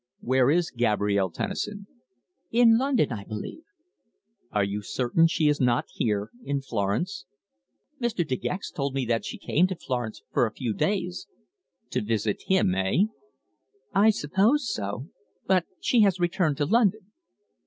"Where 0.21 0.49
is 0.49 0.71
Gabrielle 0.75 1.29
Tennison?" 1.29 1.85
"In 2.49 2.79
London 2.79 3.11
I 3.11 3.23
believe." 3.23 3.61
"Are 4.51 4.63
you 4.63 4.81
certain 4.81 5.27
she 5.27 5.47
is 5.47 5.61
not 5.61 5.85
here, 5.93 6.31
in 6.43 6.59
Florence?" 6.63 7.25
"Mr. 8.01 8.27
De 8.27 8.35
Gex 8.35 8.71
told 8.71 8.95
me 8.95 9.05
that 9.05 9.25
she 9.25 9.37
came 9.37 9.67
to 9.67 9.75
Florence 9.75 10.23
for 10.31 10.47
a 10.47 10.51
few 10.53 10.73
days" 10.73 11.27
"To 11.91 12.01
visit 12.01 12.41
him 12.47 12.73
eh?" 12.73 13.09
"I 13.93 14.09
suppose 14.09 14.73
so. 14.73 15.09
But 15.45 15.67
she 15.79 16.01
has 16.01 16.19
returned 16.19 16.57
to 16.57 16.65
London." 16.65 17.11